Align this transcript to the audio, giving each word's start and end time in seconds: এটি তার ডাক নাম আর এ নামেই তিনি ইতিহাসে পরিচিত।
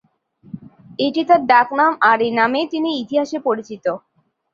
এটি 0.99 1.21
তার 1.29 1.41
ডাক 1.51 1.67
নাম 1.79 1.91
আর 2.09 2.17
এ 2.21 2.39
নামেই 2.39 2.65
তিনি 2.73 2.89
ইতিহাসে 3.01 3.37
পরিচিত। 3.47 3.85